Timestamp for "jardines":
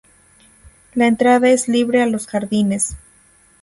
2.25-2.95